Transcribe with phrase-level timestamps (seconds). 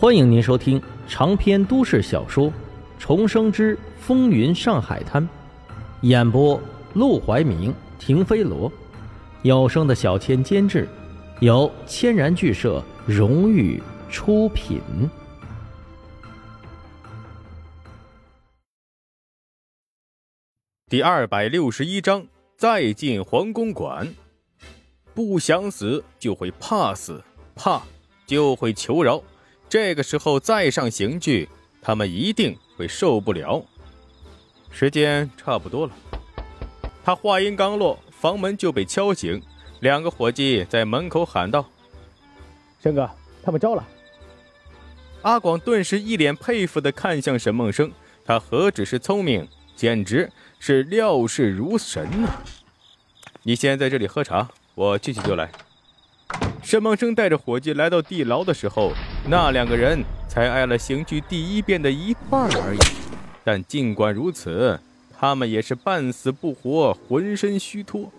[0.00, 2.46] 欢迎您收听长篇都市小说
[2.98, 5.22] 《重生之风云上海滩》，
[6.00, 6.58] 演播：
[6.94, 8.72] 陆怀明、停飞罗，
[9.42, 10.88] 有声的小千监制，
[11.40, 13.78] 由千然剧社荣誉
[14.08, 14.80] 出品。
[20.88, 22.26] 第二百六十一章：
[22.56, 24.08] 再进皇宫馆。
[25.12, 27.22] 不想死就会怕死，
[27.54, 27.82] 怕
[28.24, 29.22] 就会求饶。
[29.70, 31.48] 这个时候再上刑具，
[31.80, 33.64] 他们一定会受不了。
[34.72, 35.92] 时间差不多了，
[37.04, 39.40] 他话音刚落，房门就被敲醒。
[39.78, 41.64] 两个伙计在门口喊道
[42.82, 43.08] ：“生哥，
[43.44, 43.86] 他们招了。”
[45.22, 47.92] 阿广顿时一脸佩服的看向沈梦生，
[48.24, 52.28] 他何止是聪明，简直是料事如神呐！
[53.44, 55.48] 你先在这里喝茶，我去去就来。
[56.70, 58.92] 沈梦生带着伙计来到地牢的时候，
[59.28, 62.78] 那两个人才挨了刑具第一遍的一半而已。
[63.42, 64.78] 但尽管如此，
[65.18, 68.12] 他们也是半死不活，浑身虚脱。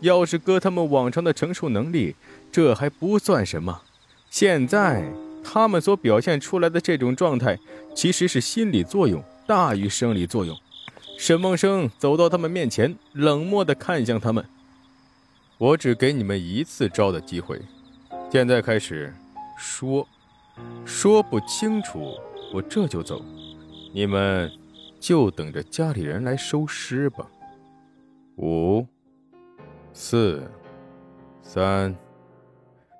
[0.00, 2.16] 要是搁他们往常的承受能力，
[2.50, 3.82] 这还不算什么。
[4.30, 5.04] 现在
[5.44, 7.58] 他们所表现出来的这种状态，
[7.94, 10.56] 其实是心理作用大于生理作用。
[11.18, 14.42] 沈梦生走到他们面前，冷漠地看向他们
[15.58, 17.60] ：“我只给你们一次招的机会。”
[18.30, 19.10] 现在开始，
[19.56, 20.06] 说，
[20.84, 22.14] 说不清楚，
[22.52, 23.24] 我这就走。
[23.94, 24.50] 你们
[25.00, 27.26] 就等着家里人来收尸吧。
[28.36, 28.86] 五、
[29.94, 30.46] 四、
[31.40, 31.96] 三，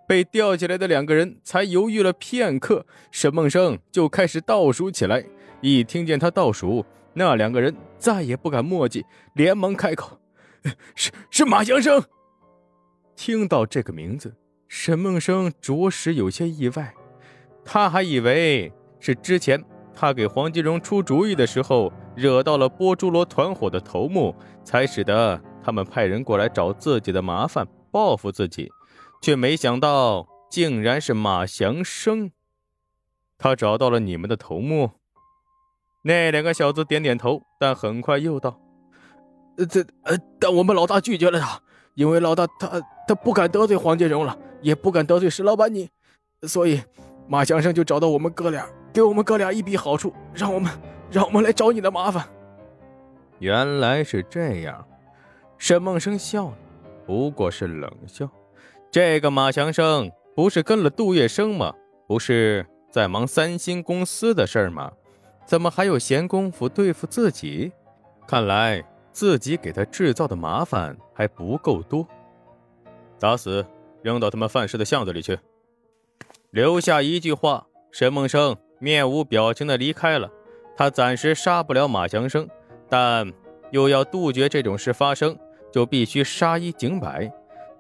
[0.07, 5.23] 被吊起来的两个人才犹豫了片刻，沈梦生就开始倒数起来。
[5.61, 10.19] 一听见他倒数，那两个人再也不敢墨迹，连忙开口
[10.97, 12.03] ：“是是马祥生。”
[13.15, 14.35] 听到这个名字。
[14.69, 16.95] 沈梦生着实有些意外，
[17.65, 28.71] 他还以为是之前他给黄金荣出主意的时候惹到了波珠罗团伙的头目，才使得他们派人过来找自己的麻烦报复自己，
[29.23, 32.31] 却没想到竟然是马祥生。
[33.39, 34.91] 他找到了你们的头目。
[36.05, 38.61] 那两个小子点点头，但很快又道：“，
[39.69, 41.61] 这呃，但我们老大拒绝了他，
[41.99, 45.89] 因为老大他他不敢得罪黄金荣了。”也不敢得罪石老板你，
[46.43, 46.83] 所以
[47.29, 50.69] 马强生就找到我们哥俩，给我们哥俩一笔好处，让我们
[51.13, 52.29] 让我们来找你的麻烦。
[53.39, 54.85] 原来是这样，
[55.59, 56.57] 沈梦生笑了，
[57.07, 58.29] 不过是冷笑。
[58.91, 61.73] 这个马强生不是跟了杜月笙吗？
[62.09, 64.91] 不是在忙三星公司的事儿吗？
[65.47, 67.71] 怎么还有闲工夫对付自己？
[68.27, 68.85] 看来
[69.19, 72.07] 自己给他制造的麻烦还不够多。
[73.19, 73.67] 打死！
[74.01, 75.37] 扔到他们犯事的巷子里去。
[76.51, 80.31] 留下一句话，沈梦生面无表情的离开了。
[80.77, 82.49] 他暂时杀不了马祥生，
[82.89, 83.33] 但
[83.73, 85.37] 又要杜绝这种事发生，
[85.73, 87.29] 就必须杀一儆百，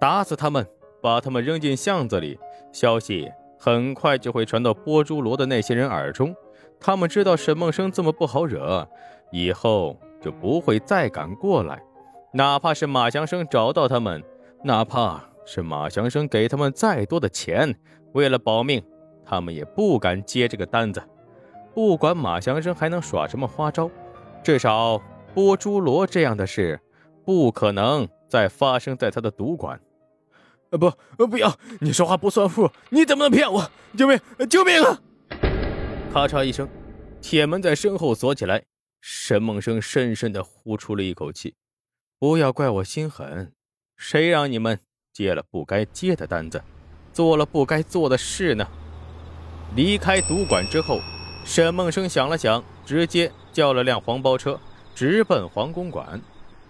[0.00, 0.66] 打死他们，
[1.00, 2.37] 把他们扔进巷子里。
[2.72, 6.34] 消息很快就会传到波珠罗的那些人耳中。
[6.81, 8.88] 他们知道沈梦生这么不好惹，
[9.31, 11.83] 以后就不会再敢过来。
[12.33, 14.23] 哪怕是马祥生找到他们，
[14.65, 15.25] 哪怕……
[15.51, 17.75] 是马祥生给他们再多的钱，
[18.12, 18.84] 为了保命，
[19.25, 21.03] 他们也不敢接这个单子。
[21.73, 23.91] 不管马祥生还能耍什么花招，
[24.43, 25.01] 至少
[25.33, 26.79] 波珠罗这样的事
[27.25, 29.81] 不可能再发生在他的赌馆。
[30.69, 30.93] 呃，不，
[31.27, 31.50] 不要！
[31.81, 32.71] 你说话不算数！
[32.91, 33.71] 你怎么能骗我？
[33.97, 34.21] 救命！
[34.50, 35.00] 救命啊！
[36.12, 36.69] 咔嚓一声，
[37.23, 38.62] 铁门在身后锁起来。
[39.00, 41.54] 沈梦生深深的呼出了一口气。
[42.19, 43.53] 不要怪我心狠，
[43.97, 44.81] 谁让你们……
[45.10, 46.62] 接了不该接的单子，
[47.12, 48.69] 做了不该做的事呢。
[49.75, 51.00] 离开赌馆之后，
[51.44, 54.60] 沈梦生想了想，直接叫了辆黄包车，
[54.94, 56.20] 直奔皇宫馆。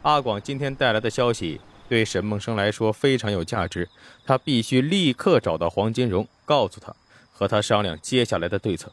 [0.00, 3.86] 阿广今天带来的消息对沈梦生来说非常有价值，
[4.24, 6.96] 他必须立刻找到黄金荣，告诉他，
[7.30, 8.90] 和他商量接下来的对策。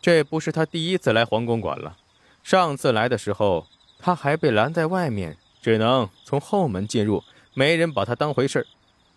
[0.00, 1.96] 这不是他第一次来皇宫馆了，
[2.42, 3.66] 上次来的时候，
[3.98, 7.22] 他还被拦在外面，只能从后门进入，
[7.54, 8.66] 没人把他当回事儿。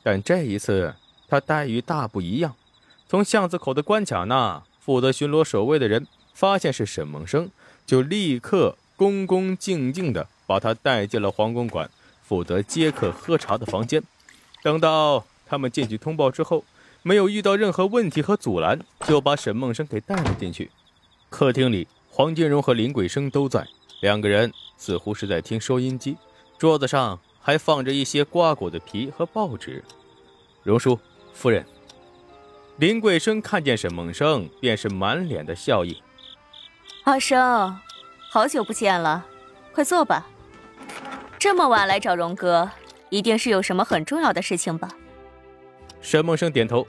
[0.04, 0.96] 但这一次，
[1.28, 2.56] 他待遇大不一样。
[3.08, 7.50] 从巷子口的关卡那，负责巡逻守卫的人发现是沈梦生，
[7.86, 11.90] 就立刻恭恭敬敬地把他带进了皇宫馆
[12.24, 14.04] 负责接客喝茶的房间。
[14.62, 16.64] 等到他们进去通报之后，
[17.02, 20.70] 没有遇到任何问题和阻拦，就把沈梦生给带了进去。
[21.30, 23.68] 客厅里，黄金荣和林桂生都在，
[24.00, 26.18] 两个人似乎是在听收音机。
[26.58, 27.20] 桌子上。
[27.46, 29.84] 还放着一些瓜果的皮和报纸。
[30.64, 31.00] 荣叔，
[31.32, 31.64] 夫人，
[32.78, 36.02] 林桂生看见沈梦生，便是满脸的笑意。
[37.04, 37.80] 阿生，
[38.32, 39.24] 好久不见了，
[39.72, 40.26] 快坐吧。
[41.38, 42.68] 这么晚来找荣哥，
[43.12, 44.90] 一定是有什么很重要的事情吧？
[46.02, 46.84] 沈梦生点头，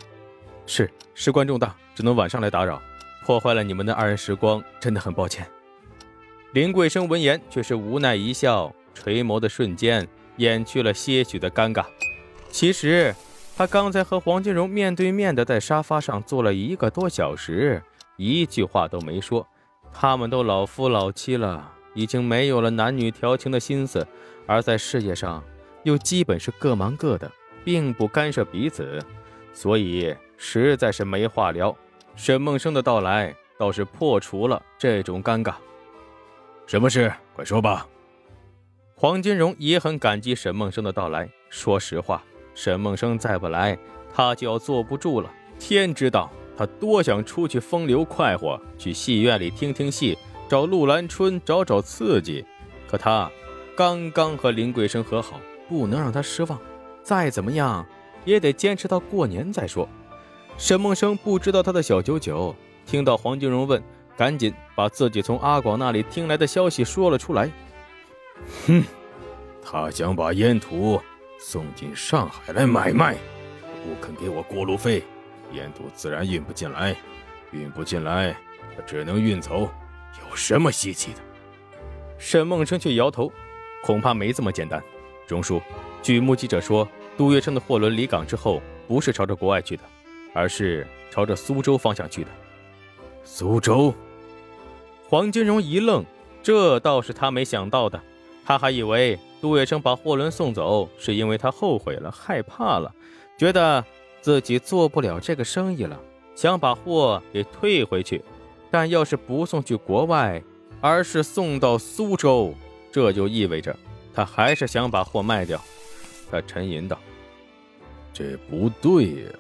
[0.65, 2.81] 是，事关重大，只能晚上来打扰，
[3.27, 5.45] 破坏了你们的二人时光，真的很抱歉。
[6.53, 10.07] 林桂生闻言却是无奈一笑，垂眸的瞬间
[10.37, 11.85] 掩去了些许的尴尬。
[12.51, 13.13] 其实。
[13.59, 17.83] 他刚才和黄金荣面对面的在沙发上坐了一个多小时，
[18.19, 19.49] 一句话都没说。
[19.91, 24.07] 他们都老夫老妻了，已经没有了男女调情的心思，
[24.47, 25.43] 而在事业上
[25.85, 27.33] 又基本是各忙各的，
[27.65, 29.03] 并不干涉彼此，
[29.55, 31.75] 所以实在是没话聊。
[32.17, 35.55] 沈梦生的到来倒是破除了这种尴尬。
[36.67, 37.13] 什么事？
[37.35, 37.87] 快说吧。
[38.95, 41.29] 黄金荣也很感激沈梦生的到来。
[41.51, 42.23] 说实话。
[42.55, 43.79] 沈梦生再不来，
[44.15, 45.31] 他就要坐不住了。
[45.59, 50.17] 天知道他多想出去风流快活，去戏院里听听戏，
[50.49, 52.43] 找陆兰春找找刺激。
[52.89, 53.31] 可他
[53.77, 56.59] 刚刚和林桂生和好，不能让他失望。
[57.03, 57.85] 再怎么样
[58.25, 59.87] 也得坚持到过年再说。
[60.59, 62.55] 沈梦生不知道他的小九九，
[62.87, 63.83] 听到黄金荣问，
[64.17, 67.51] 赶紧把自己从阿广那里听来的消息说了出来。
[68.67, 68.83] 哼，
[69.63, 71.01] 他想把烟土。
[71.39, 73.15] 送进上海来买卖，
[73.85, 75.05] 不肯给我过路费，
[75.53, 76.97] 烟土自然运不进来，
[77.53, 78.35] 运不进来，
[78.75, 79.69] 他只能运走。
[80.19, 81.19] 有什么稀奇的？
[82.19, 83.31] 沈梦生却摇头，
[83.83, 84.83] 恐怕没这么简单。
[85.29, 85.61] 荣叔，
[86.03, 86.89] 据目击者说，
[87.19, 89.85] 杜月笙的货轮离港之后，不是朝着国外去的，
[90.37, 92.31] 而是朝着苏州方向去的。
[93.25, 93.95] 苏州？
[95.09, 96.05] 黄金荣一愣，
[96.43, 98.01] 这倒是他没想到的，
[98.45, 99.19] 他还以为。
[99.39, 102.93] 杜月笙把货轮送走，是因为他后悔了，害怕了，
[103.39, 103.85] 觉得
[104.21, 106.01] 自己做不了这个生意了，
[106.35, 108.25] 想把货给退回去。
[108.71, 110.43] 但要是不送去国外，
[110.81, 112.55] 而是送到苏州，
[112.91, 113.77] 这就意味着
[114.13, 115.61] 他还是想把货卖掉。
[116.31, 116.99] 他沉吟道
[118.13, 119.31] ：“这不对呀，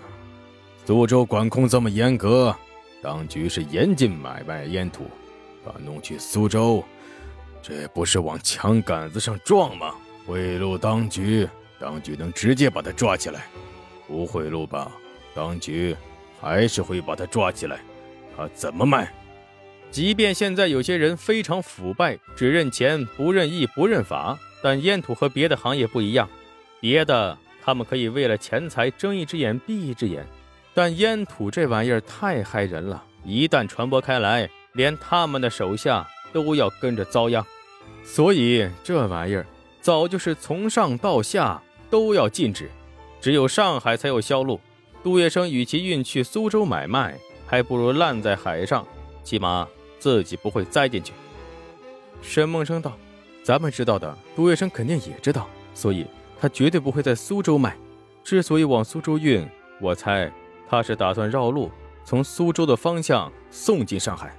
[0.86, 2.54] 苏州管控这么严格，
[3.02, 5.10] 当局是严禁买卖烟土，
[5.64, 6.84] 把弄去苏州。”
[7.60, 9.92] 这不是往枪杆子上撞吗？
[10.24, 11.48] 贿赂当局，
[11.80, 13.40] 当局能直接把他抓起来；
[14.06, 14.92] 不贿赂吧，
[15.34, 15.96] 当局
[16.40, 17.80] 还是会把他抓起来。
[18.36, 19.12] 他怎么卖？
[19.90, 26.28] 即便现在有些人非常腐败，只认钱不认义不认法，但烟土和别的行业不一样。
[26.80, 30.24] 别的他们可以为了钱财睁一只眼闭一只眼，
[30.76, 37.42] 但烟土这玩意儿太害人了，一旦传播开来，连他们的手下都要跟着遭殃。
[38.04, 39.46] 所以这玩意儿
[39.80, 42.70] 早就是从上到下都要禁止，
[43.22, 44.60] 只有上海才有销路。
[45.02, 48.86] 杜月笙与其运去苏州买卖，还不如烂在海上，
[49.24, 49.66] 起码
[49.98, 51.14] 自己不会栽进去。
[52.20, 52.92] 沈梦生道
[53.42, 56.04] ：“咱们知道的，杜月笙肯定也知道，所以
[56.38, 57.74] 他绝对不会在苏州卖。
[58.22, 59.48] 之所以往苏州运，
[59.80, 60.30] 我猜
[60.68, 61.70] 他是打算绕路，
[62.04, 64.36] 从苏州的方向送进上海。”